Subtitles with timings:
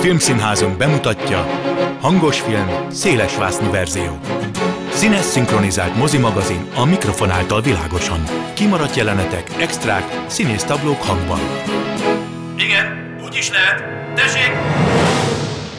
[0.00, 1.46] Filmszínházunk bemutatja
[2.00, 4.18] Hangos film, széles vásznú verzió.
[4.92, 8.20] Színes szinkronizált mozimagazin a mikrofon által világosan.
[8.54, 11.40] Kimaradt jelenetek, extrák, színésztablók hangban.
[12.56, 13.84] Igen, úgy is lehet.
[14.14, 14.99] Tessék!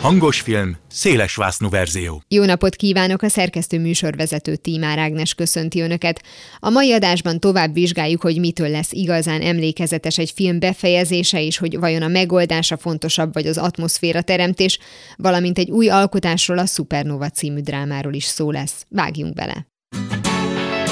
[0.01, 2.23] Hangos film, széles vásznú verzió.
[2.27, 6.23] Jó napot kívánok, a szerkesztő műsorvezető Tímár Ágnes köszönti Önöket.
[6.59, 11.79] A mai adásban tovább vizsgáljuk, hogy mitől lesz igazán emlékezetes egy film befejezése, és hogy
[11.79, 14.79] vajon a megoldása fontosabb, vagy az atmoszféra teremtés,
[15.17, 18.85] valamint egy új alkotásról, a Supernova című drámáról is szó lesz.
[18.89, 19.67] Vágjunk bele!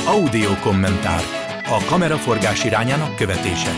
[0.06, 1.22] Audio kommentár.
[1.66, 3.72] A kameraforgás irányának követése.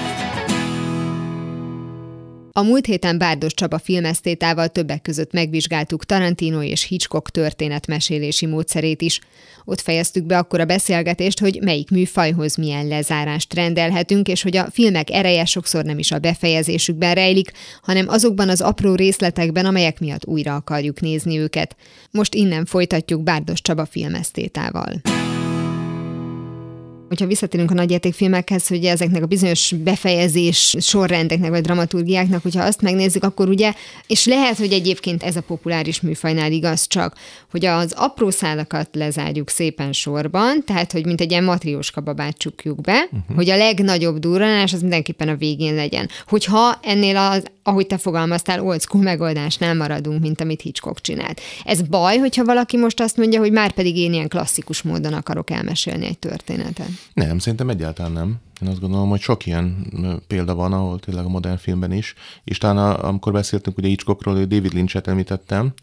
[2.53, 9.19] A múlt héten Bárdos Csaba filmesztétával többek között megvizsgáltuk Tarantino és Hitchcock történetmesélési módszerét is.
[9.65, 14.71] Ott fejeztük be akkor a beszélgetést, hogy melyik műfajhoz milyen lezárást rendelhetünk, és hogy a
[14.71, 20.25] filmek ereje sokszor nem is a befejezésükben rejlik, hanem azokban az apró részletekben, amelyek miatt
[20.25, 21.75] újra akarjuk nézni őket.
[22.11, 25.01] Most innen folytatjuk Bárdos Csaba filmesztétával
[27.11, 33.23] hogyha visszatérünk a nagyjátékfilmekhez, hogy ezeknek a bizonyos befejezés sorrendeknek vagy dramaturgiáknak, hogyha azt megnézzük,
[33.23, 33.73] akkor ugye,
[34.07, 37.15] és lehet, hogy egyébként ez a populáris műfajnál igaz csak,
[37.51, 42.81] hogy az apró szálakat lezárjuk szépen sorban, tehát, hogy mint egy ilyen matrióska babát csukjuk
[42.81, 43.35] be, uh-huh.
[43.35, 46.09] hogy a legnagyobb durranás az mindenképpen a végén legyen.
[46.27, 51.41] Hogyha ennél az ahogy te fogalmaztál, old school megoldásnál maradunk, mint amit Hitchcock csinált.
[51.63, 55.49] Ez baj, hogyha valaki most azt mondja, hogy már pedig én ilyen klasszikus módon akarok
[55.49, 56.89] elmesélni egy történetet?
[57.13, 58.39] Nem, szerintem egyáltalán nem.
[58.61, 59.87] Én azt gondolom, hogy sok ilyen
[60.27, 62.13] példa van, ahol tényleg a modern filmben is.
[62.43, 65.73] És talán amikor beszéltünk ugye Hitchcockról, David Lynch-et említettem,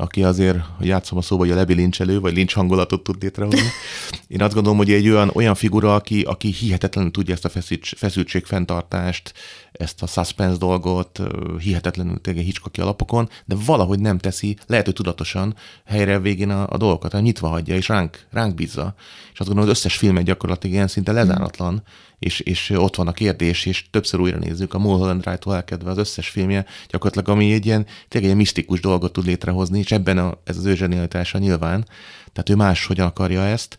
[0.00, 3.68] aki azért, hogy játszom a szóba, hogy a Levi lincselő, vagy lincs hangulatot tud létrehozni.
[4.28, 7.98] Én azt gondolom, hogy egy olyan, olyan figura, aki, aki hihetetlenül tudja ezt a feszültség,
[7.98, 9.32] feszültség fenntartást,
[9.72, 11.20] ezt a suspense dolgot,
[11.58, 16.76] hihetetlenül tényleg Hitchcocki alapokon, de valahogy nem teszi, lehet, hogy tudatosan helyre végén a, a
[16.76, 18.94] dolgokat, hanem nyitva hagyja, és ránk, ránk bízza.
[19.32, 21.76] És azt gondolom, hogy az összes filmek gyakorlatilag ilyen szinte lezáratlan, mm.
[22.18, 25.98] És, és ott van a kérdés, és többször újra nézzük, a Mulholland Drive-tól elkedve az
[25.98, 30.38] összes filmje, gyakorlatilag ami egy ilyen, tényleg egy misztikus dolgot tud létrehozni, és ebben a,
[30.44, 31.86] ez az ő zsenialitása nyilván,
[32.32, 33.78] tehát ő máshogyan akarja ezt,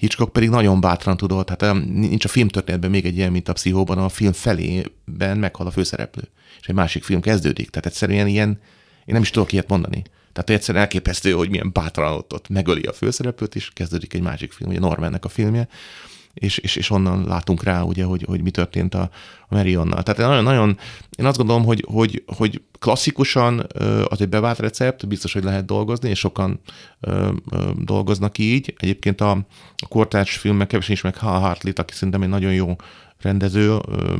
[0.00, 3.98] Hitchcock pedig nagyon bátran tudott, hát nincs a filmtörténetben még egy ilyen, mint a pszichóban,
[3.98, 6.22] a film felében meghal a főszereplő,
[6.60, 7.70] és egy másik film kezdődik.
[7.70, 8.48] Tehát egyszerűen ilyen,
[9.04, 10.02] én nem is tudok ilyet mondani.
[10.32, 14.52] Tehát egyszerűen elképesztő, hogy milyen bátran ott, ott megöli a főszereplőt, és kezdődik egy másik
[14.52, 15.68] film, ugye Normannek a filmje,
[16.34, 19.10] és, és, és onnan látunk rá, ugye, hogy, hogy mi történt a,
[19.48, 20.02] a Marionnal.
[20.02, 20.78] Tehát nagyon, nagyon,
[21.18, 23.66] én azt gondolom, hogy, hogy, hogy klasszikusan
[24.04, 26.60] az egy bevált recept, biztos, hogy lehet dolgozni, és sokan
[27.76, 28.74] dolgoznak így.
[28.76, 29.30] Egyébként a,
[29.76, 32.76] a kortárs filmek kevesen is meg Hal Hartley, aki szerintem egy nagyon jó
[33.22, 33.78] rendező,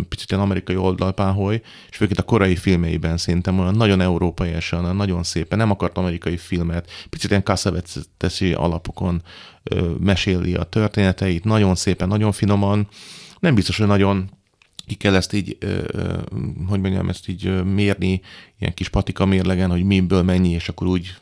[0.09, 5.23] picit ilyen amerikai oldalpáholy, és főként a korai filmeiben szerintem olyan nagyon európai olyan nagyon
[5.23, 7.43] szépen, nem akart amerikai filmet, picit ilyen
[8.17, 9.23] teszi alapokon
[10.01, 12.89] meséli a történeteit, nagyon szépen, nagyon finoman,
[13.39, 14.31] nem biztos, hogy nagyon
[14.91, 15.59] ki kell ezt így,
[16.69, 18.21] hogy mondjam, ezt így mérni,
[18.59, 21.15] ilyen kis patika mérlegen, hogy miből mennyi, és akkor úgy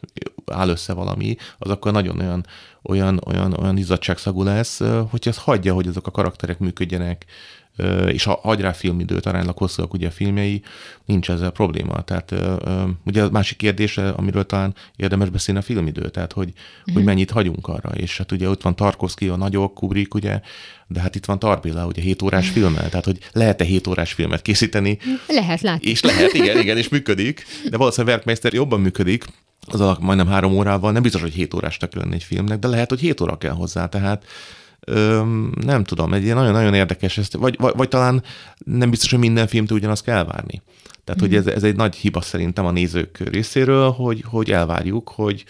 [0.46, 2.46] áll össze valami, az akkor nagyon olyan,
[2.82, 7.24] olyan, olyan, olyan izzadságszagú lesz, hogy ezt hagyja, hogy azok a karakterek működjenek,
[8.08, 10.62] és ha hagy rá filmidőt, aránylag hosszúak ugye a filmjei,
[11.04, 12.02] nincs ezzel probléma.
[12.02, 12.34] Tehát
[13.04, 16.94] ugye a másik kérdés, amiről talán érdemes beszélni a filmidő, tehát hogy, mm-hmm.
[16.94, 17.90] hogy mennyit hagyunk arra.
[17.90, 20.40] És hát ugye ott van Tarkovsky, a nagyok, Kubrick, ugye,
[20.86, 24.42] de hát itt van Tarbilla, ugye 7 órás filmmel, tehát hogy lehet-e 7 órás filmet
[24.42, 24.98] készíteni?
[25.28, 25.90] Lehet, látni.
[25.90, 29.24] És lehet, igen, igen, és működik, de valószínűleg Werkmeister jobban működik,
[29.66, 32.88] az alatt majdnem három órával, nem biztos, hogy 7 órásnak lenne egy filmnek, de lehet,
[32.88, 34.24] hogy 7 óra kell hozzá, tehát
[34.90, 38.22] Öm, nem tudom, egy ilyen nagyon-nagyon érdekes, ezt, vagy, vagy, vagy talán
[38.64, 40.62] nem biztos, hogy minden filmtől ugyanazt kell várni.
[41.04, 41.24] Tehát, mm.
[41.26, 45.44] hogy ez, ez egy nagy hiba szerintem a nézők részéről, hogy, hogy elvárjuk, hogy,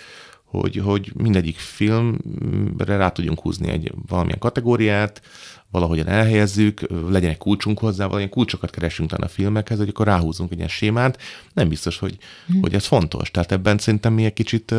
[0.45, 5.23] hogy, hogy mindegyik filmre rá tudjunk húzni egy valamilyen kategóriát,
[5.71, 10.51] valahogyan elhelyezzük, legyen egy kulcsunk hozzá, valamilyen kulcsokat keresünk talán a filmekhez, hogy akkor ráhúzunk
[10.51, 11.19] egy ilyen sémát.
[11.53, 12.19] Nem biztos, hogy,
[12.53, 12.61] mm.
[12.61, 13.31] hogy ez fontos.
[13.31, 14.75] Tehát ebben szerintem mi egy kicsit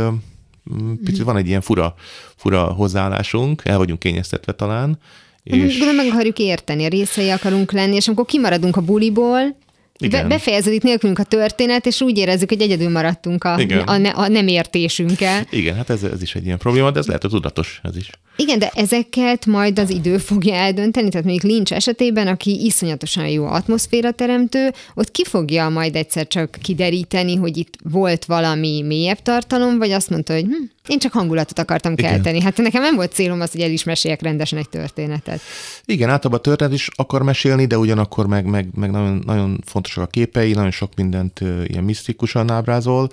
[1.03, 1.95] picit van egy ilyen fura,
[2.35, 4.97] fura hozzáállásunk, el vagyunk kényeztetve talán.
[5.43, 5.77] És...
[5.77, 9.57] De meg akarjuk érteni, a részei akarunk lenni, és amikor kimaradunk a buliból,
[10.01, 10.21] igen.
[10.21, 14.27] Be, befejeződik nélkülünk a történet, és úgy érezzük, hogy egyedül maradtunk a, a, a, a
[14.27, 15.47] nem értésünkkel.
[15.49, 18.09] Igen, hát ez, ez is egy ilyen probléma, de ez lehet, hogy tudatos ez is.
[18.41, 23.45] Igen, de ezeket majd az idő fogja eldönteni, tehát mondjuk Lynch esetében, aki iszonyatosan jó
[23.45, 29.77] atmoszféra teremtő, ott ki fogja majd egyszer csak kideríteni, hogy itt volt valami mélyebb tartalom,
[29.77, 32.11] vagy azt mondta, hogy hm, én csak hangulatot akartam Igen.
[32.11, 32.41] kelteni.
[32.41, 35.41] Hát nekem nem volt célom az, hogy el is meséljek rendesen egy történetet.
[35.85, 40.07] Igen, általában történet is akar mesélni, de ugyanakkor meg, meg, meg nagyon, nagyon fontosak a
[40.07, 43.09] képei, nagyon sok mindent ilyen misztikusan ábrázol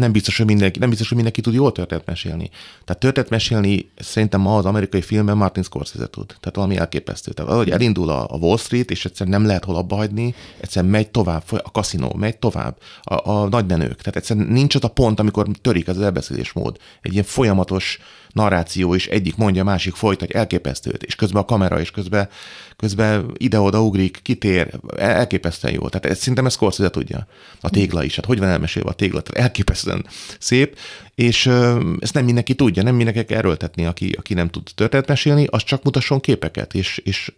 [0.00, 2.50] nem biztos, hogy mindenki, nem biztos, hogy mindenki tud jól történet mesélni.
[2.84, 6.26] Tehát történet mesélni szerintem ma az amerikai filmben Martin Scorsese tud.
[6.26, 7.32] Tehát valami elképesztő.
[7.32, 10.90] Tehát ahogy elindul a, a Wall Street, és egyszerűen nem lehet hol abba hagyni, egyszerűen
[10.90, 13.96] megy tovább, a kaszinó megy tovább, a, a nagymenők.
[13.96, 16.76] Tehát egyszerűen nincs az a pont, amikor törik az elbeszélésmód.
[17.02, 17.98] Egy ilyen folyamatos
[18.32, 22.28] narráció, és egyik mondja, másik folytatja, elképesztőt, és közben a kamera, és közben,
[22.76, 25.88] közben ide-oda ugrik, kitér, elképesztően jó.
[25.88, 27.26] Tehát ez, szerintem ezt Scorsese tudja.
[27.60, 29.42] A tégla is, hát hogy van elmesélve a tégla, tehát
[29.90, 30.06] elképesztően
[30.38, 30.78] szép,
[31.20, 31.50] és
[31.98, 35.64] ezt nem mindenki tudja, nem mindenki kell erőltetni, aki, aki nem tud történet mesélni, az
[35.64, 37.32] csak mutasson képeket, és, és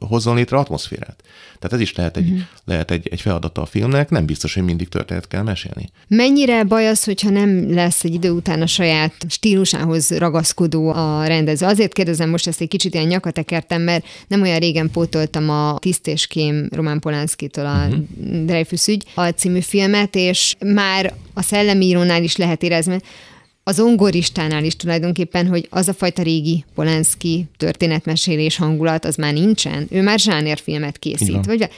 [0.00, 1.22] hozzon létre atmoszférát.
[1.58, 2.46] Tehát ez is lehet egy, uh-huh.
[2.64, 5.88] lehet egy, egy feladata a filmnek, nem biztos, hogy mindig történet kell mesélni.
[6.08, 11.66] Mennyire baj az, hogyha nem lesz egy idő után a saját stílusához ragaszkodó a rendező?
[11.66, 16.06] Azért kérdezem most ezt egy kicsit ilyen nyakatekertem, mert nem olyan régen pótoltam a Tiszt
[16.06, 18.44] és Kém Román Polánszkitól a uh-huh.
[18.44, 22.98] Dreyfus ügy a című filmet, és már a szellemírónál is lehet érezni,
[23.64, 29.86] az ongoristánál is tulajdonképpen, hogy az a fajta régi Polanski történetmesélés hangulat, az már nincsen.
[29.90, 31.46] Ő már zsánerfilmet készít.
[31.46, 31.68] Vagy,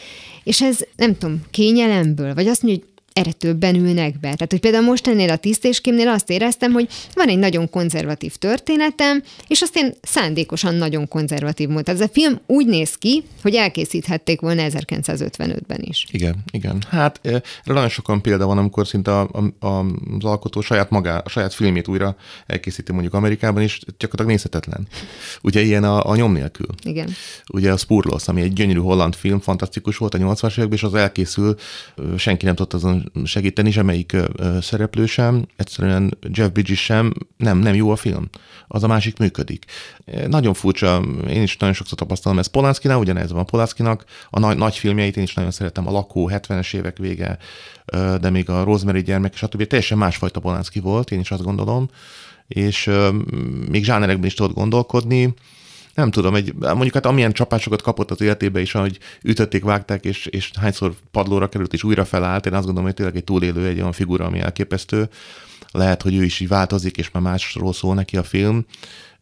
[0.44, 4.32] és ez nem tudom, kényelemből, vagy azt mondja, hogy erre többen ülnek be.
[4.32, 9.22] Tehát, hogy például most ennél a tisztéskémnél azt éreztem, hogy van egy nagyon konzervatív történetem,
[9.46, 11.94] és azt én szándékosan nagyon konzervatív módon.
[11.94, 16.06] Ez a film úgy néz ki, hogy elkészíthették volna 1955-ben is.
[16.10, 16.82] Igen, igen.
[16.88, 19.86] Hát erre nagyon sokan példa van, amikor szinte a, a, a,
[20.18, 22.16] az alkotó saját magá, a saját filmét újra
[22.46, 24.86] elkészíti mondjuk Amerikában, és gyakorlatilag nézhetetlen.
[25.42, 26.68] Ugye ilyen a, a nyom nélkül.
[26.82, 27.10] Igen.
[27.52, 30.94] Ugye a Spurlos, ami egy gyönyörű holland film, fantasztikus volt a 80-as években, és az
[30.94, 31.54] elkészül,
[32.16, 34.16] senki nem tudta azon segíteni, semmelyik
[34.60, 38.28] szereplő sem, egyszerűen Jeff Bridges sem, nem, nem jó a film.
[38.68, 39.64] Az a másik működik.
[40.26, 44.76] Nagyon furcsa, én is nagyon sokszor tapasztalom ezt Polanszkinál, ugyanez van Polanszkinak, a nagy, nagy
[44.76, 47.38] filmjeit én is nagyon szeretem, a Lakó, 70-es évek vége,
[48.20, 49.66] de még a Rosemary gyermek, stb.
[49.66, 51.88] Teljesen másfajta Polanszki volt, én is azt gondolom,
[52.48, 52.90] és
[53.70, 55.34] még zsánerekben is tudott gondolkodni,
[55.96, 60.26] nem tudom, egy, mondjuk hát amilyen csapásokat kapott az életébe is, ahogy ütötték, vágták, és,
[60.26, 63.78] és hányszor padlóra került, és újra felállt, én azt gondolom, hogy tényleg egy túlélő, egy
[63.78, 65.08] olyan figura, ami elképesztő.
[65.70, 68.66] Lehet, hogy ő is így változik, és már másról szól neki a film.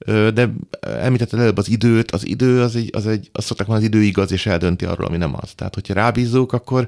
[0.07, 0.51] De
[0.81, 4.07] említetted előbb az időt, az idő az egy, az egy azt szokták mondani, az idő
[4.07, 5.53] igaz, és eldönti arról, ami nem az.
[5.55, 6.87] Tehát, hogyha rábízzuk, akkor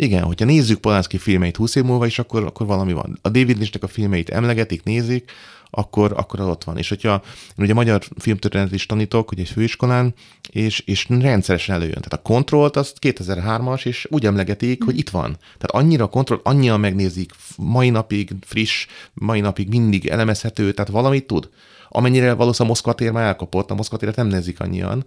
[0.00, 3.18] igen, hogyha nézzük Polanski filmeit 20 év múlva is, akkor, akkor valami van.
[3.22, 5.30] A David Lynchnek a filmeit emlegetik, nézik,
[5.70, 6.78] akkor, akkor az ott van.
[6.78, 7.22] És hogyha
[7.56, 10.14] én ugye magyar filmtörténetet is tanítok, hogy egy főiskolán,
[10.50, 11.94] és, és rendszeresen előjön.
[11.94, 15.36] Tehát a kontrollt azt 2003-as, és úgy emlegetik, hogy itt van.
[15.58, 21.26] Tehát annyira a kontrollt, annyian megnézik, mai napig friss, mai napig mindig elemezhető, tehát valamit
[21.26, 21.48] tud.
[21.92, 25.04] Amennyire valószínűleg Moszkva tér már elkapott, a Moszkva téret nem nézik annyian,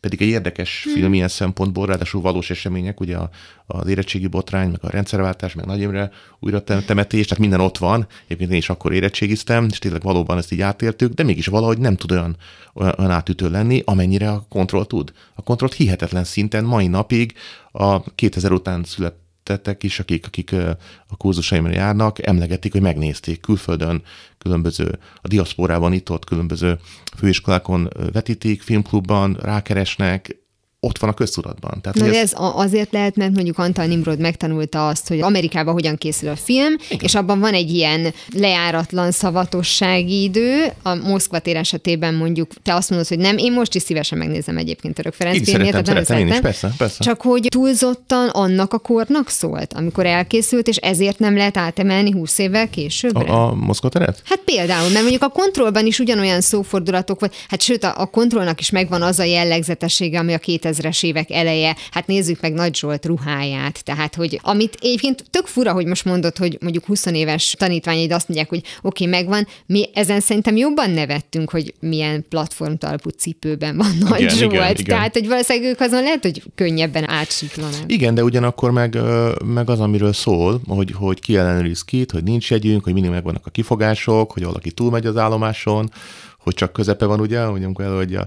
[0.00, 0.92] pedig egy érdekes hmm.
[0.92, 3.16] film ilyen szempontból, ráadásul valós események, ugye
[3.66, 8.06] az érettségi botrány, meg a rendszerváltás, meg Nagy Imre újra temetés, tehát minden ott van.
[8.24, 11.96] Egyébként én is akkor érettségiztem, és tényleg valóban ezt így átéltük, de mégis valahogy nem
[11.96, 12.36] tud olyan,
[12.74, 15.12] olyan átütő lenni, amennyire a kontroll tud.
[15.34, 17.34] A kontrollt hihetetlen szinten mai napig
[17.72, 20.52] a 2000 után született tettek is, akik, akik
[21.06, 24.02] a kurzusaimra járnak, emlegetik, hogy megnézték külföldön,
[24.38, 26.78] különböző, a diaszporában itt-ott különböző
[27.16, 30.45] főiskolákon vetítik, filmklubban rákeresnek,
[30.86, 31.80] ott van a köztudatban.
[31.80, 35.96] Tehát, Na, ez, ez azért lehet, mert mondjuk Antal Nimrod megtanulta azt, hogy Amerikában hogyan
[35.96, 36.98] készül a film, Igen.
[37.02, 40.72] és abban van egy ilyen lejáratlan szavatossági idő.
[40.82, 44.56] A Moszkva tér esetében mondjuk te azt mondod, hogy nem, én most is szívesen megnézem
[44.56, 45.70] egyébként Török Ferenc filmjét.
[45.70, 47.04] Szeretem, szeretem, én is, persze, persze.
[47.04, 52.38] Csak hogy túlzottan annak a kornak szólt, amikor elkészült, és ezért nem lehet átemelni 20
[52.38, 53.14] évvel később.
[53.14, 54.22] A, a Moszkva teret?
[54.24, 58.60] Hát például, mert mondjuk a kontrollban is ugyanolyan szófordulatok vagy, hát sőt, a, a kontrollnak
[58.60, 62.76] is megvan az a jellegzetessége, ami a 2000 2000-es évek eleje, hát nézzük meg Nagy
[62.76, 67.54] Zsolt ruháját, tehát hogy amit egyébként tök fura, hogy most mondod, hogy mondjuk 20 éves
[67.58, 73.08] tanítványaid azt mondják, hogy oké, okay, megvan, mi ezen szerintem jobban nevettünk, hogy milyen platformtalpú
[73.08, 74.84] cipőben van Nagy igen, Zsolt, igen, igen.
[74.84, 77.80] tehát hogy valószínűleg ők azon lehet, hogy könnyebben átsiklanak.
[77.86, 78.98] Igen, de ugyanakkor meg,
[79.44, 83.46] meg az, amiről szól, hogy, hogy ki ellenőriz kit, hogy nincs jegyünk, hogy mindig megvannak
[83.46, 85.90] a kifogások, hogy valaki túlmegy az állomáson,
[86.46, 88.26] hogy csak közepe van, ugye, hogy amikor előadja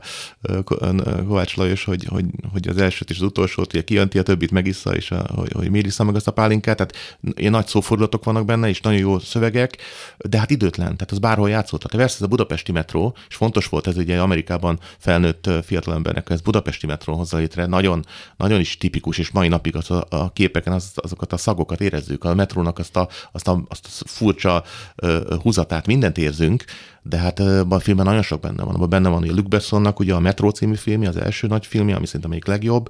[1.28, 4.96] Kovács Lajos, hogy, hogy, hogy az elsőt és az utolsót, ugye kijönti, a többit megissza,
[4.96, 8.46] és a, hogy, hogy miért iszza meg azt a pálinkát, tehát ilyen nagy szófordulatok vannak
[8.46, 9.78] benne, és nagyon jó szövegek,
[10.18, 11.82] de hát időtlen, tehát az bárhol játszott.
[11.82, 16.86] Tehát ez a budapesti metró, és fontos volt ez ugye Amerikában felnőtt fiatalembernek, ez budapesti
[16.88, 18.06] metró hozza létre, nagyon,
[18.38, 22.24] nagyon is tipikus, és mai napig az a, a képeken az, azokat a szagokat érezzük,
[22.24, 24.64] a metrónak azt a, azt a, azt a furcsa
[25.04, 26.64] uh, húzatát, mindent érzünk,
[27.02, 27.40] de hát
[27.70, 28.76] a filmben nagyon sok benne van.
[28.76, 31.96] Abban benne van, a Luc Bessonnak ugye a Metro című filmje, az első nagy filmje,
[31.96, 32.90] ami szerintem még legjobb.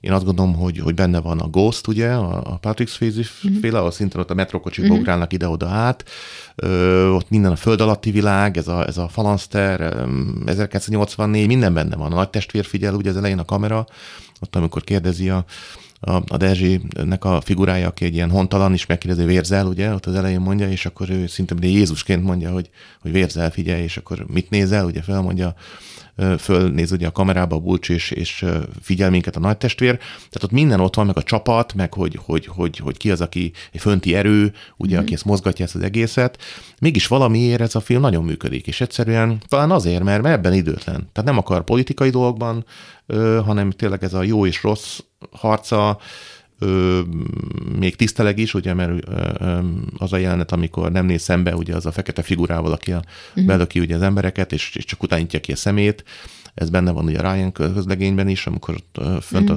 [0.00, 3.58] Én azt gondolom, hogy, hogy benne van a Ghost, ugye, a, Patrick Swayze mm-hmm.
[3.58, 4.98] féle, ahol szintén ott a metrokocsik mm-hmm.
[4.98, 6.04] ugrálnak ide-oda át.
[6.54, 9.80] Ö, ott minden a föld alatti világ, ez a, ez a Falanster,
[10.46, 12.12] 1984, minden benne van.
[12.12, 13.86] A nagy testvér figyel, ugye az elején a kamera,
[14.40, 15.44] ott amikor kérdezi a,
[16.04, 20.14] a, a Dezsének a figurája, aki egy ilyen hontalan, is megkérdezi, vérzel, ugye, ott az
[20.14, 22.70] elején mondja, és akkor ő szinte Jézusként mondja, hogy,
[23.00, 25.54] hogy vérzel, figyelj, és akkor mit nézel, ugye felmondja,
[26.38, 28.44] fölnéz ugye a kamerába a bulcs, és, és
[28.82, 29.96] figyel minket a nagy testvér.
[29.96, 33.20] Tehát ott minden ott van, meg a csapat, meg hogy, hogy, hogy, hogy ki az,
[33.20, 35.00] aki egy fönti erő, ugye, mm.
[35.00, 36.38] aki ezt mozgatja ezt az egészet.
[36.80, 41.08] Mégis valamiért ez a film nagyon működik, és egyszerűen talán azért, mert ebben időtlen.
[41.12, 42.64] Tehát nem akar politikai dolgokban,
[43.44, 44.98] hanem tényleg ez a jó és rossz
[45.30, 45.98] harca,
[46.58, 47.00] ö,
[47.78, 49.58] még tiszteleg is, ugye, mert ö, ö,
[49.98, 53.44] az a jelenet, amikor nem néz szembe, ugye az a fekete figurával, aki a, uh-huh.
[53.44, 56.04] belöki ugye az embereket, és, és csak utánítja ki a szemét,
[56.54, 58.76] ez benne van ugye a Ryan közlegényben is, amikor
[59.20, 59.56] fönt mm.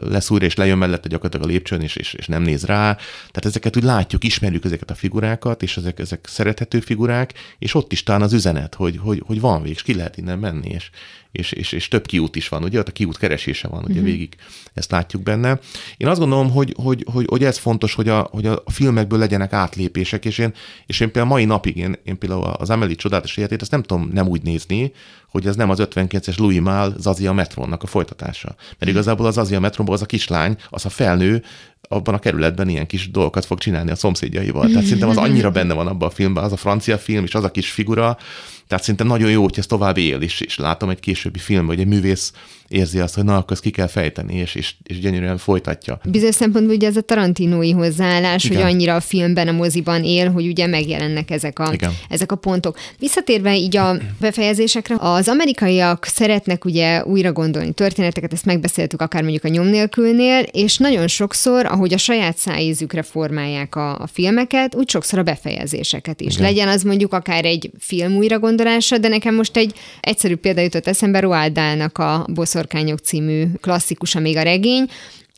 [0.00, 2.92] lesz újra, és lejön mellette gyakorlatilag a lépcsőn, és, és, és nem néz rá.
[3.16, 7.92] Tehát ezeket úgy látjuk, ismerjük ezeket a figurákat, és ezek, ezek szerethető figurák, és ott
[7.92, 10.90] is talán az üzenet, hogy, hogy, hogy van vég, és ki lehet innen menni, és,
[11.32, 14.04] és, és, és több kiút is van, ugye, ott a kiút keresése van, ugye mm.
[14.04, 14.36] végig
[14.74, 15.58] ezt látjuk benne.
[15.96, 19.52] Én azt gondolom, hogy, hogy, hogy, hogy ez fontos, hogy a, hogy a filmekből legyenek
[19.52, 20.54] átlépések, és én,
[20.86, 24.10] és én például mai napig, én, én például az Amelie csodálatos életét, ezt nem tudom
[24.12, 24.92] nem úgy nézni,
[25.30, 28.54] hogy ez nem az 59-es Louis Mal Zazia Metronnak a folytatása.
[28.78, 31.42] Mert igazából az Zazia Metronban az a kislány, az a felnő,
[31.88, 34.66] abban a kerületben ilyen kis dolgokat fog csinálni a szomszédjaival.
[34.66, 37.44] Tehát szerintem az annyira benne van abban a filmben, az a francia film, és az
[37.44, 38.18] a kis figura,
[38.66, 41.84] tehát szerintem nagyon jó, hogy ez tovább él, és, és látom egy későbbi filmben, hogy
[41.84, 42.32] egy művész
[42.68, 46.00] érzi azt, hogy na, akkor ezt ki kell fejteni, és, és, és gyönyörűen folytatja.
[46.04, 48.62] Bizonyos szempontból ugye ez a tarantinói hozzáállás, Igen.
[48.62, 51.72] hogy annyira a filmben, a moziban él, hogy ugye megjelennek ezek a,
[52.08, 52.78] ezek a pontok.
[52.98, 59.44] Visszatérve így a befejezésekre, az amerikaiak szeretnek ugye újra gondolni történeteket, ezt megbeszéltük akár mondjuk
[59.44, 64.88] a nyom nélkülnél, és nagyon sokszor, ahogy a saját szájízükre formálják a, a filmeket, úgy
[64.88, 66.34] sokszor a befejezéseket is.
[66.34, 66.46] Igen.
[66.46, 70.86] Legyen az mondjuk akár egy film újra gondolása, de nekem most egy egyszerű példa jutott
[70.86, 74.86] eszembe Roald Dahl-nak a Bosz Boszorkányok című klasszikusa még a regény,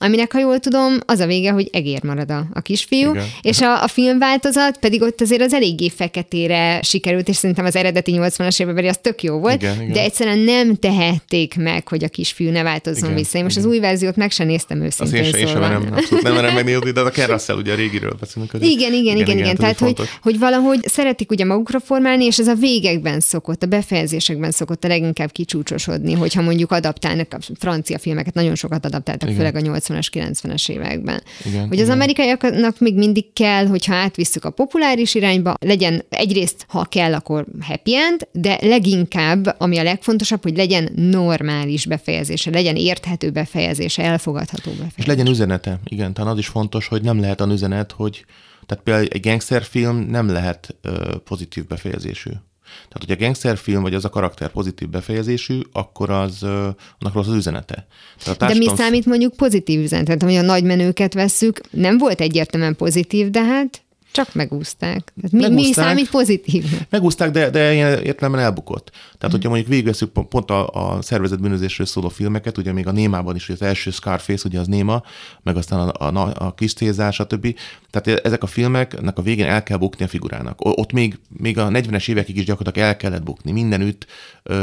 [0.02, 3.26] aminek, ha jól tudom, az a vége, hogy egér marad a, a kisfiú, Igen.
[3.42, 8.12] és a, a filmváltozat pedig ott azért az eléggé feketére sikerült, és szerintem az eredeti
[8.16, 9.92] 80-as évekbeli az tök jó volt, Igen, Igen.
[9.92, 13.38] de egyszerűen nem tehették meg, hogy a kisfiú ne változzon Igen, vissza.
[13.38, 13.68] Én most Igen.
[13.68, 15.20] az új verziót meg sem néztem őszintén.
[15.20, 15.48] Azt én, szóval.
[15.48, 18.52] én sem merem, abszolút nem merem megnézni, de a Ken Russell ugye a régiről beszélünk.
[18.52, 19.56] Igen, igen, igen, igen, igen.
[19.56, 24.50] Tehát, hogy, hogy valahogy szeretik ugye magukra formálni, és ez a végekben szokott, a befejezésekben
[24.50, 29.36] szokott a leginkább kicsúcsosodni, hogyha mondjuk adaptálnak a francia filmeket, nagyon sokat adaptáltak, igen.
[29.36, 31.22] főleg a 80-as, 90-es években.
[31.44, 31.94] Igen, hogy az igen.
[31.94, 37.96] amerikaiaknak még mindig kell, hogyha átvisszük a populáris irányba, legyen egyrészt, ha kell, akkor happy
[37.96, 44.94] end, de leginkább, ami a legfontosabb, hogy legyen normális befejezése, legyen érthető befejezése, elfogadható befejezése.
[44.96, 45.80] És legyen üzenete.
[45.84, 48.24] Igen, talán az is fontos, hogy nem lehet a üzenet, hogy
[48.66, 52.30] tehát például egy gangsterfilm nem lehet ö, pozitív befejezésű.
[52.72, 57.34] Tehát, hogy a gangsterfilm, vagy az a karakter pozitív befejezésű, akkor az, annak rossz az
[57.34, 57.86] üzenete.
[58.18, 58.64] Tehát a társadalom...
[58.64, 60.04] De mi számít mondjuk pozitív üzenet?
[60.04, 63.82] Tehát, hogy a nagy menőket vesszük, nem volt egyértelműen pozitív, de hát
[64.12, 65.12] csak megúzták.
[65.14, 66.64] Mi, megúzták, mi számít pozitív?
[66.90, 68.90] Megúzták, de, de ilyen értelemben elbukott.
[68.90, 69.30] Tehát, mm.
[69.30, 73.48] hogyha mondjuk végigveszünk pont a, a szervezet bűnözésről szóló filmeket, ugye még a Némában is,
[73.48, 75.02] az első Scarface, ugye az Néma,
[75.42, 77.54] meg aztán a, a, a kis tézás, stb.
[77.90, 80.56] Tehát ezek a filmeknek a végén el kell bukni a figurának.
[80.58, 83.52] Ott még, még a 40-es évekig is gyakorlatilag el kellett bukni.
[83.52, 84.06] Mindenütt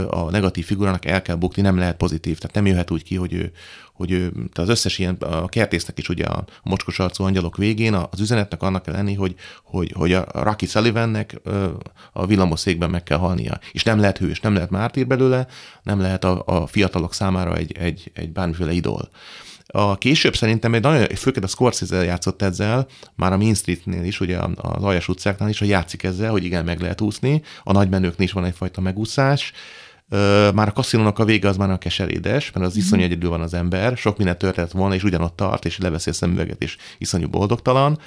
[0.09, 2.37] a negatív figurának el kell bukni, nem lehet pozitív.
[2.37, 3.51] Tehát nem jöhet úgy ki, hogy ő,
[3.97, 7.93] hogy ő, tehát az összes ilyen, a kertésznek is ugye a mocskos arcú angyalok végén
[7.93, 11.41] az üzenetnek annak kell lenni, hogy, hogy, hogy a Rocky Sullivannek
[12.13, 13.59] a villamoszékben meg kell halnia.
[13.71, 15.47] És nem lehet hős, nem lehet mártír belőle,
[15.83, 19.09] nem lehet a, a fiatalok számára egy, egy, egy bármiféle idol.
[19.67, 24.19] A később szerintem egy nagyon, főként a Scorsese játszott ezzel, már a Main Streetnél is,
[24.19, 27.41] ugye az Aljas utcáknál is, hogy játszik ezzel, hogy igen, meg lehet úszni.
[27.63, 29.53] A nagymenőknél is van egyfajta megúszás.
[30.53, 32.79] Már a kaszinónak a vége az már a keserédes, mert az mm.
[32.79, 36.13] iszonyú egyedül van az ember, sok minden történt volna, és ugyanott tart, és leveszi a
[36.13, 37.99] szemüveget, és iszonyú boldogtalan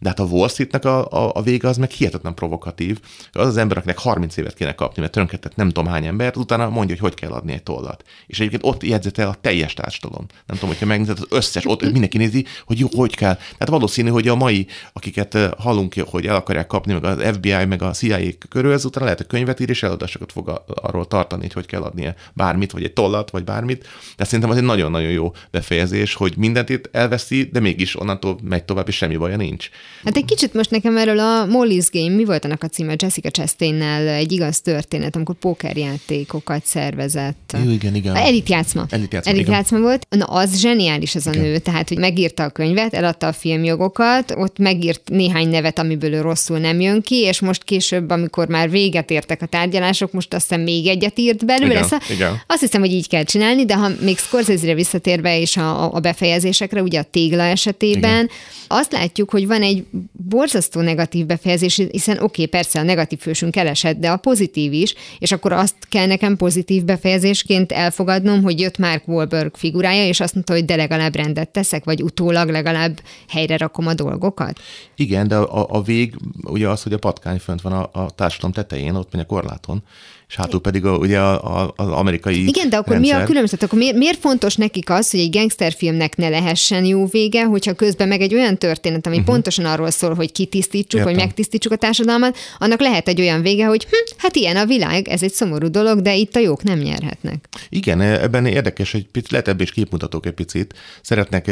[0.00, 3.00] De hát a Wall Streetnek a, a, a vége az meg hihetetlen provokatív.
[3.32, 6.68] Az az ember, akinek 30 évet kéne kapni, mert tönkretett nem tudom hány embert, utána
[6.68, 8.04] mondja, hogy hogy kell adni egy tollat.
[8.26, 10.26] És egyébként ott jegyzete a teljes társadalom.
[10.46, 13.34] Nem tudom, hogyha megnézed az összes, ott mindenki nézi, hogy jó, hogy kell.
[13.34, 17.82] Tehát valószínű, hogy a mai, akiket hallunk, hogy el akarják kapni, meg az FBI, meg
[17.82, 21.66] a CIA körül, utána lehet, hogy könyvet ír, és eladásokat fog arról tartani, hogy hogy
[21.66, 23.86] kell adnia bármit, vagy egy tollat, vagy bármit.
[24.16, 28.64] De szerintem az egy nagyon-nagyon jó befejezés, hogy mindent itt elveszi, de mégis onnantól megy
[28.64, 29.70] tovább, és semmi baja nincs.
[30.04, 32.94] Hát egy kicsit most nekem erről a Molly's Game, mi volt annak a címe?
[32.96, 37.56] Jessica Chastain-nel egy igaz történet, amikor pókerjátékokat szervezett.
[37.64, 38.16] Jó, igen, igen.
[38.16, 38.86] Elit játszma.
[38.90, 40.06] Elit játszma, Elit játszma volt.
[40.10, 41.42] Na, az zseniális az a igen.
[41.42, 46.20] nő, tehát, hogy megírta a könyvet, eladta a filmjogokat, ott megírt néhány nevet, amiből ő
[46.20, 50.48] rosszul nem jön ki, és most később, amikor már véget értek a tárgyalások, most azt
[50.48, 51.72] hiszem még egyet írt belőle.
[51.72, 52.42] Igen, szóval igen.
[52.46, 56.82] Azt hiszem, hogy így kell csinálni, de ha még Scorsese-re visszatérve és a, a befejezésekre,
[56.82, 58.30] ugye a tégla esetében, igen.
[58.66, 59.77] azt látjuk, hogy van egy
[60.12, 64.94] borzasztó negatív befejezés, hiszen oké, okay, persze a negatív fősünk elesett, de a pozitív is,
[65.18, 70.34] és akkor azt kell nekem pozitív befejezésként elfogadnom, hogy jött Mark Wahlberg figurája, és azt
[70.34, 74.60] mondta, hogy de legalább rendet teszek, vagy utólag legalább helyre rakom a dolgokat.
[74.96, 78.52] Igen, de a, a vég ugye az, hogy a patkány fönt van a, a társadalom
[78.52, 79.82] tetején, ott megy a korláton,
[80.28, 83.16] és hátul pedig a, ugye a, a, az amerikai Igen, de akkor rendszer.
[83.16, 83.62] mi a különbözet?
[83.62, 88.08] Akkor miért, miért fontos nekik az, hogy egy gangsterfilmnek ne lehessen jó vége, hogyha közben
[88.08, 89.32] meg egy olyan történet, ami uh-huh.
[89.32, 91.12] pontosan arról szól, hogy kitisztítsuk, Értem.
[91.12, 95.08] vagy megtisztítsuk a társadalmat, annak lehet egy olyan vége, hogy hm, hát ilyen a világ,
[95.08, 97.48] ez egy szomorú dolog, de itt a jók nem nyerhetnek.
[97.68, 100.74] Igen, ebben érdekes, hogy lehet ebből is képmutatók egy picit.
[101.02, 101.50] Szeretnek,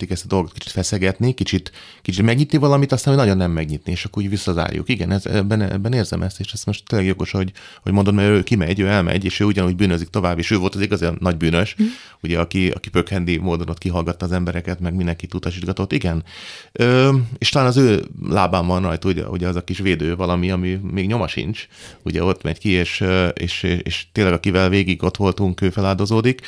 [0.00, 3.92] szeretik ezt a dolgot kicsit feszegetni, kicsit, kicsit megnyitni valamit, aztán hogy nagyon nem megnyitni,
[3.92, 4.88] és akkor úgy visszazárjuk.
[4.88, 7.52] Igen, ez, ebben, ebben érzem ezt, és ez most tényleg jogos, hogy,
[7.82, 10.74] hogy mondod, mert ő kimegy, ő elmegy, és ő ugyanúgy bűnözik tovább, és ő volt
[10.74, 11.86] az igazi nagy bűnös, mm.
[12.22, 16.24] ugye, aki, aki pökhendi módon ott kihallgatta az embereket, meg mindenkit utasítgatott, igen.
[16.72, 20.50] Ö, és talán az ő lábán van rajta, ugye, ugye az a kis védő valami,
[20.50, 21.66] ami még nyoma sincs,
[22.02, 23.04] ugye ott megy ki, és,
[23.34, 26.40] és, és tényleg akivel végig ott voltunk, ő feláldozódik.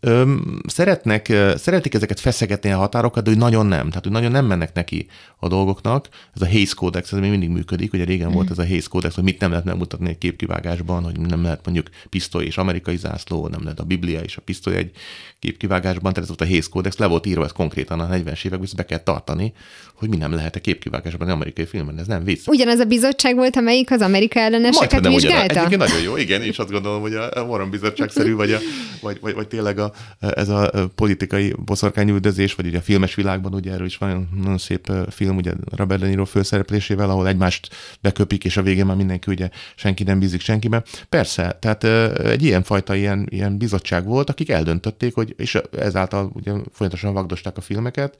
[0.00, 0.34] Ö,
[0.66, 4.72] szeretnek, szeretik ezeket feszegetni a határokat, de hogy nagyon nem, tehát hogy nagyon nem mennek
[4.72, 5.06] neki
[5.38, 6.08] a dolgoknak.
[6.34, 8.32] Ez a Hays Codex, ez még mindig működik, ugye régen mm.
[8.32, 11.64] volt ez a Hays Codex, hogy mit nem lehet megmutatni egy képkivágásban, hogy nem lehet
[11.64, 14.90] mondjuk pisztoly és amerikai zászló, nem lehet a Biblia és a pisztoly egy
[15.38, 18.68] képkivágásban, tehát ez volt a Hays Codex, le volt írva ez konkrétan a 40-es években,
[18.76, 19.52] be kell tartani,
[19.94, 22.46] hogy mi nem lehet a képkivágásban, amerikai filmben, ez nem vicc.
[22.46, 25.66] Ugyanaz a bizottság volt, amelyik az amerikai elleneseket Majd, vizsgálta?
[25.66, 28.58] Ugyan, nagyon jó, igen, és azt gondolom, hogy a Warren bizottságszerű, vagy, a,
[29.00, 33.72] vagy, vagy, vagy tényleg a, ez a politikai boszorkányüldözés, vagy ugye a filmes világban, ugye
[33.72, 38.56] erről is van nagyon szép film, ugye Robert De Niro főszereplésével, ahol egymást beköpik, és
[38.56, 40.82] a végén már mindenki ugye senki nem bízik senkibe.
[41.08, 41.84] Persze, tehát
[42.18, 47.56] egy ilyen fajta ilyen, ilyen bizottság volt, akik eldöntötték, hogy, és ezáltal ugye folyamatosan vagdosták
[47.56, 48.16] a filmeket,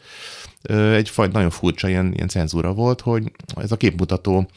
[0.92, 4.48] egy fajta nagyon furcsa ilyen, ilyen cenzúra volt, hogy ez a képmutató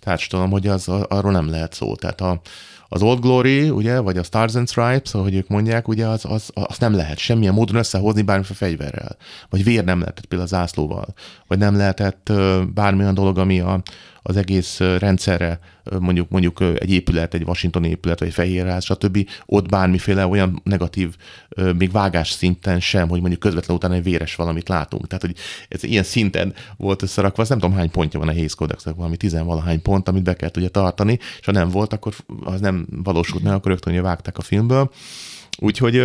[0.00, 1.94] társadalom, hogy az, arról nem lehet szó.
[1.94, 2.40] Tehát a,
[2.88, 6.50] az Old Glory, ugye, vagy a Stars and Stripes, ahogy ők mondják, ugye, az, az,
[6.54, 9.16] az nem lehet semmilyen módon összehozni bármiféle fegyverrel.
[9.50, 11.06] Vagy vér nem lehetett például zászlóval.
[11.46, 12.32] Vagy nem lehetett
[12.74, 13.82] bármilyen dolog, ami a,
[14.28, 15.58] az egész rendszerre,
[15.98, 19.28] mondjuk mondjuk egy épület, egy Washington épület, vagy egy Fehérház, stb.
[19.46, 21.16] ott bármiféle olyan negatív,
[21.78, 25.06] még vágás szinten sem, hogy mondjuk közvetlen utána egy véres valamit látunk.
[25.06, 25.34] Tehát, hogy
[25.68, 29.16] ez ilyen szinten volt összerakva, az nem tudom hány pontja van a Hays Codexnek, valami
[29.16, 32.14] tizenvalahány pont, amit be kell ugye tartani, és ha nem volt, akkor
[32.44, 34.90] az nem valósult meg, akkor rögtön vágták a filmből.
[35.60, 36.02] Úgyhogy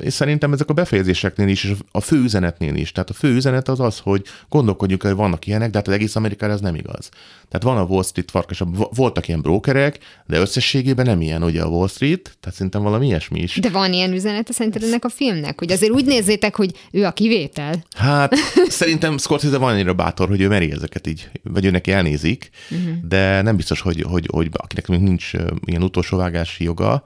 [0.00, 2.92] és szerintem ezek a befejezéseknél is, és a fő üzenetnél is.
[2.92, 6.16] Tehát a fő üzenet az az, hogy gondolkodjunk, hogy vannak ilyenek, de hát az egész
[6.16, 7.08] Amerikára ez nem igaz.
[7.48, 8.62] Tehát van a Wall Street farkas,
[8.94, 13.40] voltak ilyen brókerek, de összességében nem ilyen ugye a Wall Street, tehát szerintem valami ilyesmi
[13.40, 13.56] is.
[13.56, 17.12] De van ilyen üzenete szerinted ennek a filmnek, hogy azért úgy nézzétek, hogy ő a
[17.12, 17.84] kivétel?
[17.96, 18.34] Hát
[18.68, 22.94] szerintem Scorsese van annyira bátor, hogy ő meri ezeket így, vagy ő neki elnézik, uh-huh.
[23.08, 25.30] de nem biztos, hogy, hogy, hogy akinek még nincs
[25.64, 27.04] ilyen utolsó vágási joga,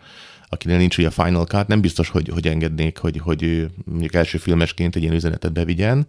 [0.48, 4.38] akinél nincs ugye a Final Cut, nem biztos, hogy, hogy engednék, hogy, hogy mondjuk első
[4.38, 6.06] filmesként egy ilyen üzenetet bevigyen.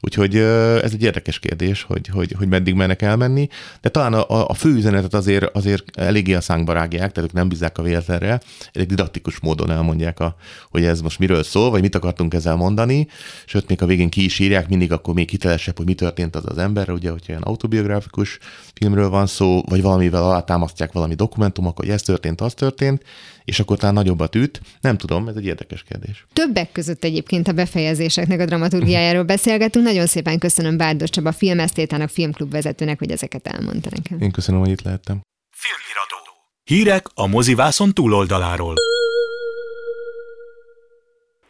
[0.00, 3.48] Úgyhogy ez egy érdekes kérdés, hogy, hogy, hogy meddig mennek elmenni,
[3.80, 7.48] de talán a, a fő üzenetet azért, azért eléggé a szánkba rágják, tehát ők nem
[7.48, 8.40] bízzák a véletlenre,
[8.72, 10.36] elég didaktikus módon elmondják, a,
[10.70, 13.08] hogy ez most miről szól, vagy mit akartunk ezzel mondani,
[13.46, 16.44] sőt, még a végén ki is írják, mindig akkor még hitelesebb, hogy mi történt az
[16.46, 18.38] az ember, ugye, hogyha ilyen autobiográfikus
[18.74, 23.02] filmről van szó, vagy valamivel alátámasztják valami dokumentumok, hogy ez történt, az történt,
[23.46, 24.60] és akkor talán nagyobbat üt.
[24.80, 26.26] Nem tudom, ez egy érdekes kérdés.
[26.32, 29.84] Többek között egyébként a befejezéseknek a dramaturgiájáról beszélgetünk.
[29.84, 34.20] Nagyon szépen köszönöm Bárdos Csaba filmesztétának, filmklub vezetőnek, hogy ezeket elmondta nekem.
[34.20, 35.20] Én köszönöm, hogy itt lehettem.
[35.56, 36.16] Filmiradó.
[36.64, 38.74] Hírek a mozivászon túloldaláról.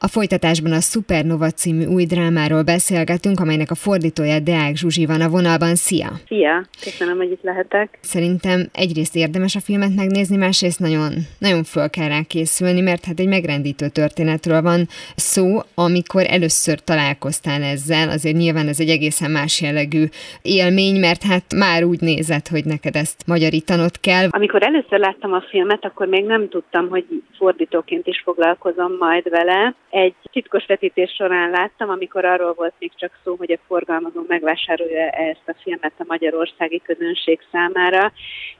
[0.06, 5.28] A folytatásban a Supernova című új drámáról beszélgetünk, amelynek a fordítója Deák Zsuzsi van a
[5.28, 5.74] vonalban.
[5.74, 6.08] Szia!
[6.26, 6.64] Szia!
[6.82, 7.98] Köszönöm, hogy itt lehetek.
[8.00, 13.18] Szerintem egyrészt érdemes a filmet megnézni, másrészt nagyon, nagyon föl kell rá készülni, mert hát
[13.18, 19.60] egy megrendítő történetről van szó, amikor először találkoztál ezzel, azért nyilván ez egy egészen más
[19.60, 20.04] jellegű
[20.42, 24.28] élmény, mert hát már úgy nézett, hogy neked ezt magyarítanod kell.
[24.30, 27.04] Amikor először láttam a filmet, akkor még nem tudtam, hogy
[27.38, 29.74] fordítóként is foglalkozom majd vele.
[29.96, 35.11] Egy titkos vetítés során láttam, amikor arról volt még csak szó, hogy a forgalmazó megvásárolja
[35.11, 38.12] ezt a filmet a magyarországi közönség számára,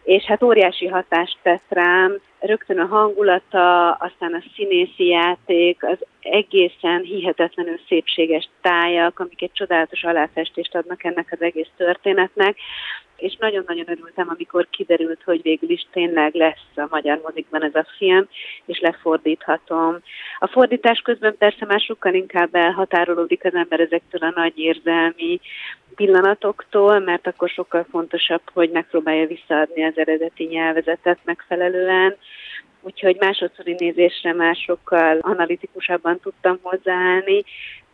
[0.07, 7.03] és hát óriási hatást tett rám, rögtön a hangulata, aztán a színészi játék, az egészen
[7.03, 12.57] hihetetlenül szépséges tájak, amik egy csodálatos aláfestést adnak ennek az egész történetnek,
[13.17, 17.87] és nagyon-nagyon örültem, amikor kiderült, hogy végül is tényleg lesz a magyar mozikban ez a
[17.97, 18.29] film,
[18.65, 19.99] és lefordíthatom.
[20.39, 25.41] A fordítás közben persze már sokkal inkább elhatárolódik az ember ezektől a nagy érzelmi
[25.97, 32.17] pillanatoktól, mert akkor sokkal fontosabb, hogy megpróbálja visszaadni az eredeti nyelvezetet megfelelően,
[32.81, 37.45] úgyhogy másodszori nézésre már sokkal analitikusabban tudtam hozzáállni,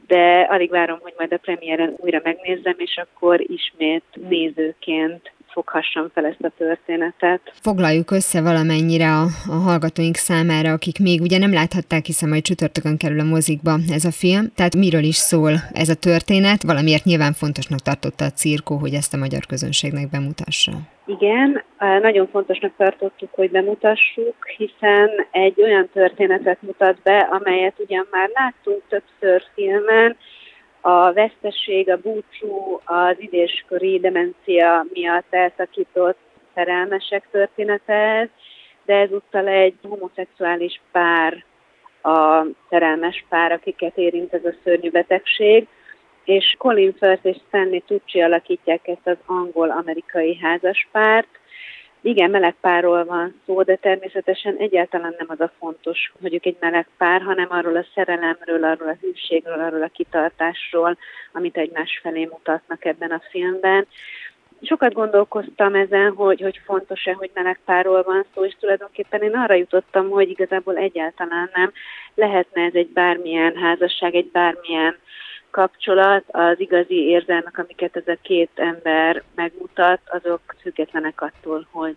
[0.07, 6.27] de alig várom, hogy majd a premiéren újra megnézzem, és akkor ismét nézőként foghassam fel
[6.27, 7.41] ezt a történetet.
[7.61, 12.97] Foglaljuk össze valamennyire a, a hallgatóink számára, akik még ugye nem láthatták, hiszen majd csütörtökön
[12.97, 14.53] kerül a mozikba ez a film.
[14.55, 16.63] Tehát miről is szól ez a történet?
[16.63, 20.73] Valamiért nyilván fontosnak tartotta a cirkó, hogy ezt a magyar közönségnek bemutassa.
[21.07, 28.31] Igen, nagyon fontosnak tartottuk, hogy bemutassuk, hiszen egy olyan történetet mutat be, amelyet ugyan már
[28.35, 30.17] láttunk többször filmen,
[30.85, 36.19] a vesztesség, a búcsú, az idéskori demencia miatt elszakított
[36.55, 38.29] szerelmesek története ez,
[38.85, 41.45] de ezúttal egy homoszexuális pár,
[42.03, 45.67] a szerelmes pár, akiket érint ez a szörnyű betegség,
[46.25, 51.29] és Colin Firth és Stanley Tucci alakítják ezt az angol-amerikai házaspárt,
[52.03, 56.57] igen, meleg párról van szó, de természetesen egyáltalán nem az a fontos, hogy ők egy
[56.61, 60.97] meleg pár, hanem arról a szerelemről, arról a hűségről, arról a kitartásról,
[61.33, 63.87] amit egymás felé mutatnak ebben a filmben.
[64.63, 69.55] Sokat gondolkoztam ezen, hogy, hogy fontos-e, hogy meleg párról van szó, és tulajdonképpen én arra
[69.55, 71.73] jutottam, hogy igazából egyáltalán nem.
[72.15, 74.97] Lehetne ez egy bármilyen házasság, egy bármilyen
[75.53, 81.97] kapcsolat, az igazi érzelmek, amiket ez a két ember megmutat, azok függetlenek attól, hogy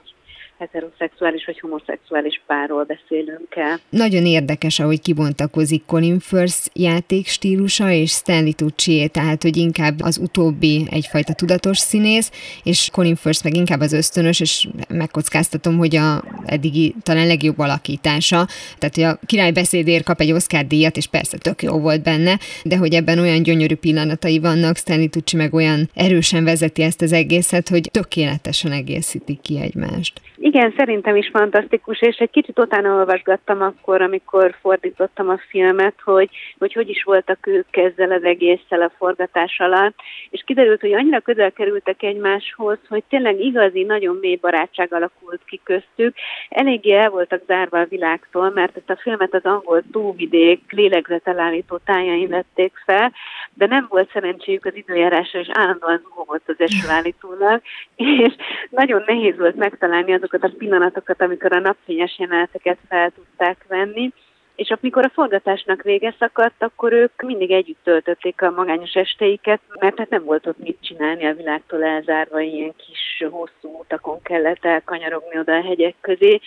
[0.58, 3.80] heteroszexuális vagy homoszexuális párról beszélünk el.
[3.90, 10.18] Nagyon érdekes, ahogy kibontakozik Colin Firth játék stílusa és Stanley Tucci, tehát hogy inkább az
[10.18, 12.32] utóbbi egyfajta tudatos színész,
[12.64, 18.48] és Colin Firth meg inkább az ösztönös, és megkockáztatom, hogy a eddigi talán legjobb alakítása.
[18.78, 22.40] Tehát, hogy a király beszédért kap egy Oscar díjat, és persze tök jó volt benne,
[22.64, 27.12] de hogy ebben olyan gyönyörű pillanatai vannak, Stanley Tucci meg olyan erősen vezeti ezt az
[27.12, 30.22] egészet, hogy tökéletesen egészítik ki egymást.
[30.46, 36.30] Igen, szerintem is fantasztikus, és egy kicsit utána olvasgattam akkor, amikor fordítottam a filmet, hogy
[36.58, 39.96] hogy, hogy is voltak ők ezzel az egésszel a forgatás alatt,
[40.30, 45.62] és kiderült, hogy annyira közel kerültek egymáshoz, hogy tényleg igazi, nagyon mély barátság alakult ki
[45.64, 46.16] köztük.
[46.50, 52.30] Eléggé el voltak zárva a világtól, mert ezt a filmet az angol túlvidék lélegzetelállító tájain
[52.30, 53.12] vették fel,
[53.54, 57.62] de nem volt szerencséjük az időjárásra, és állandóan zuhogott az esőállítónak,
[57.96, 58.34] és
[58.70, 64.12] nagyon nehéz volt megtalálni azokat azokat a pillanatokat, amikor a napfényes jeleneteket fel tudták venni,
[64.56, 69.98] és amikor a forgatásnak vége szakadt, akkor ők mindig együtt töltötték a magányos esteiket, mert
[69.98, 75.40] hát nem volt ott mit csinálni a világtól elzárva, ilyen kis hosszú utakon kellett elkanyarogni
[75.40, 76.40] oda a hegyek közé,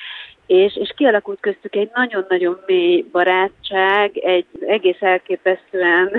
[0.46, 6.10] és, és kialakult köztük egy nagyon-nagyon mély barátság, egy egész elképesztően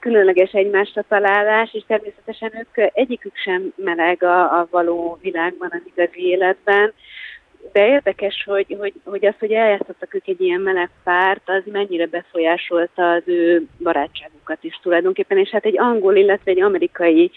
[0.00, 6.28] különleges egymásra találás, és természetesen ők egyikük sem meleg a, a való világban, az igazi
[6.28, 6.92] életben,
[7.72, 12.06] de érdekes, hogy, hogy, hogy az, hogy eljátszottak ők egy ilyen meleg párt, az mennyire
[12.06, 17.30] befolyásolta az ő barátságukat is tulajdonképpen, és hát egy angol, illetve egy amerikai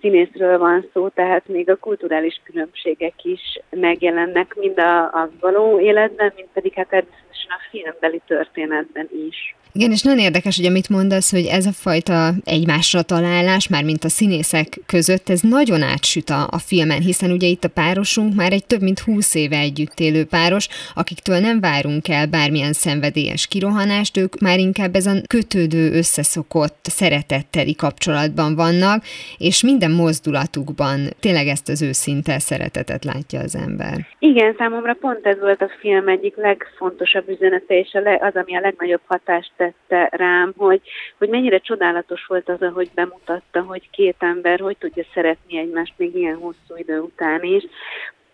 [0.00, 6.32] színészről van szó, tehát még a kulturális különbségek is megjelennek mind a, a való életben,
[6.36, 9.54] mind pedig hát természetesen a filmbeli történetben is.
[9.76, 14.04] Igen, és nagyon érdekes, hogy amit mondasz, hogy ez a fajta egymásra találás, már mint
[14.04, 18.52] a színészek között, ez nagyon átsüt a, a filmen, hiszen ugye itt a párosunk már
[18.52, 24.16] egy több mint húsz éve együtt élő páros, akiktől nem várunk el bármilyen szenvedélyes kirohanást,
[24.16, 29.02] ők már inkább ezen kötődő, összeszokott, szeretetteli kapcsolatban vannak,
[29.38, 34.06] és minden mozdulatukban tényleg ezt az őszinte szeretetet látja az ember.
[34.18, 39.00] Igen, számomra pont ez volt a film egyik legfontosabb üzenete, és az, ami a legnagyobb
[39.06, 40.80] hatást tette rám, hogy,
[41.18, 46.14] hogy mennyire csodálatos volt az, ahogy bemutatta, hogy két ember hogy tudja szeretni egymást még
[46.14, 47.66] ilyen hosszú idő után is,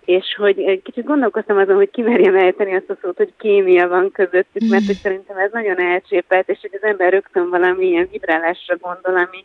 [0.05, 4.69] és hogy kicsit gondolkoztam azon, hogy kimerjem ejteni azt a szót, hogy kémia van közöttük,
[4.69, 9.17] mert hogy szerintem ez nagyon elcsépelt, és hogy az ember rögtön valami ilyen vibrálásra gondol,
[9.17, 9.45] ami,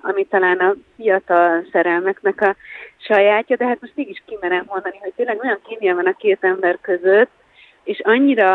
[0.00, 2.56] ami talán a fiatal szerelmeknek a
[2.96, 6.78] sajátja, de hát most mégis kimerem mondani, hogy tényleg olyan kémia van a két ember
[6.80, 7.30] között,
[7.90, 8.50] és annyira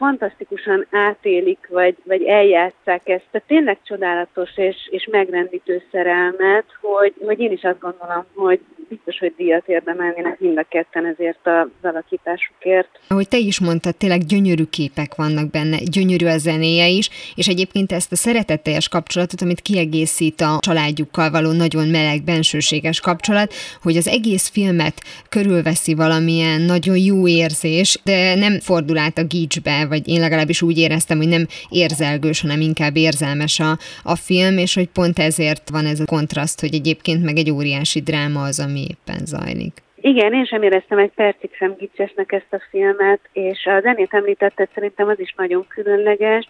[0.00, 7.40] fantasztikusan átélik, vagy, vagy eljátszák ezt a tényleg csodálatos és, és megrendítő szerelmet, hogy, hogy
[7.40, 12.88] én is azt gondolom, hogy biztos, hogy díjat érdemelnének mind a ketten ezért a alakításukért.
[13.08, 17.92] Ahogy te is mondtad, tényleg gyönyörű képek vannak benne, gyönyörű a zenéje is, és egyébként
[17.92, 24.08] ezt a szeretetteljes kapcsolatot, amit kiegészít a családjukkal való nagyon meleg, bensőséges kapcsolat, hogy az
[24.08, 24.94] egész filmet
[25.28, 30.78] körülveszi valamilyen nagyon jó érzés, de nem fordul át a gicsbe, vagy én legalábbis úgy
[30.78, 33.70] éreztem, hogy nem érzelgős, hanem inkább érzelmes a,
[34.12, 38.00] a film, és hogy pont ezért van ez a kontraszt, hogy egyébként meg egy óriási
[38.00, 39.74] dráma az, ami éppen zajlik.
[40.02, 44.68] Igen, én sem éreztem egy percig sem gicsesnek ezt a filmet, és a zenét említetted,
[44.74, 46.48] szerintem az is nagyon különleges.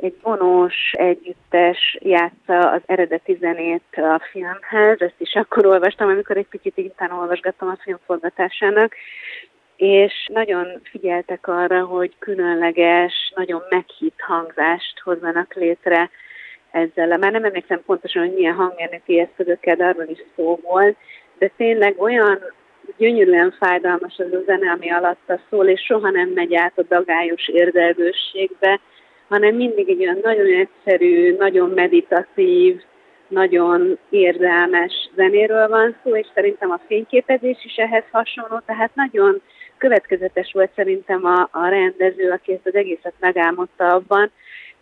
[0.00, 6.46] Egy vonós együttes játsza az eredeti zenét a filmhez, ezt is akkor olvastam, amikor egy
[6.50, 8.94] picit utána olvasgattam a film forgatásának,
[9.82, 16.10] és nagyon figyeltek arra, hogy különleges, nagyon meghitt hangzást hozzanak létre
[16.70, 17.18] ezzel.
[17.18, 20.96] Már nem emlékszem pontosan, hogy milyen hangmérnöki eszközökkel, de arról is szó volt,
[21.38, 22.38] de tényleg olyan
[22.96, 27.48] gyönyörűen fájdalmas az a zene, ami alatta szól, és soha nem megy át a dagályos
[27.48, 28.80] érdelgősségbe,
[29.28, 32.82] hanem mindig egy olyan nagyon egyszerű, nagyon meditatív,
[33.28, 39.42] nagyon érzelmes zenéről van szó, és szerintem a fényképezés is ehhez hasonló, tehát nagyon
[39.82, 44.30] következetes volt szerintem a, a rendező, aki ezt az egészet megálmodta abban,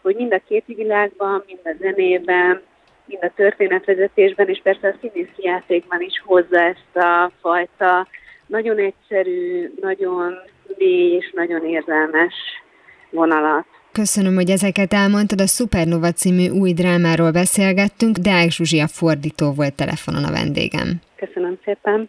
[0.03, 2.63] hogy mind a képi világban, mind a zenében,
[3.05, 8.07] mind a történetvezetésben, és persze a színészi játékban is hozza ezt a fajta
[8.47, 10.35] nagyon egyszerű, nagyon
[10.77, 12.35] mély és nagyon érzelmes
[13.11, 13.67] vonalat.
[13.93, 15.41] Köszönöm, hogy ezeket elmondtad.
[15.41, 18.17] A Supernova című új drámáról beszélgettünk.
[18.17, 20.89] Deák Zsuzsi a fordító volt telefonon a vendégem.
[21.17, 22.09] Köszönöm szépen.